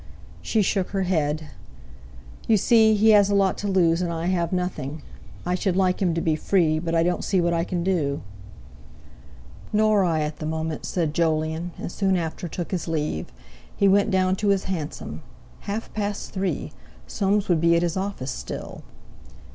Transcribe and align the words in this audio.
She 0.41 0.63
shook 0.63 0.87
her 0.89 1.03
head. 1.03 1.49
"You 2.47 2.57
see, 2.57 2.95
he 2.95 3.11
has 3.11 3.29
a 3.29 3.35
lot 3.35 3.55
to 3.59 3.67
lose; 3.67 4.01
and 4.01 4.11
I 4.11 4.25
have 4.25 4.51
nothing. 4.51 5.03
I 5.45 5.53
should 5.53 5.75
like 5.77 6.01
him 6.01 6.15
to 6.15 6.21
be 6.21 6.35
free; 6.35 6.79
but 6.79 6.95
I 6.95 7.03
don't 7.03 7.23
see 7.23 7.39
what 7.39 7.53
I 7.53 7.63
can 7.63 7.83
do." 7.83 8.21
"Nor 9.71 10.03
I 10.03 10.21
at 10.21 10.39
the 10.39 10.47
moment," 10.47 10.87
said 10.87 11.13
Jolyon, 11.13 11.73
and 11.77 11.91
soon 11.91 12.17
after 12.17 12.47
took 12.47 12.71
his 12.71 12.87
leave. 12.87 13.31
He 13.77 13.87
went 13.87 14.09
down 14.09 14.35
to 14.37 14.47
his 14.47 14.63
hansom. 14.63 15.21
Half 15.69 15.93
past 15.93 16.31
three! 16.33 16.71
Soames 17.05 17.47
would 17.47 17.61
be 17.61 17.75
at 17.75 17.83
his 17.83 17.95
office 17.95 18.31
still. 18.31 18.81